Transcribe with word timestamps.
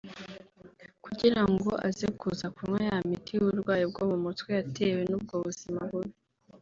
kugira 1.03 1.41
ngo 1.51 1.69
aze 1.87 2.07
kuza 2.19 2.47
kunywa 2.55 2.79
ya 2.89 2.97
miti 3.07 3.29
y’uburwayi 3.33 3.83
bwo 3.91 4.03
mu 4.09 4.17
mutwe 4.25 4.49
yatewe 4.57 5.01
n’ 5.05 5.11
ubwo 5.17 5.33
buzima 5.45 5.79
bubi 5.89 6.13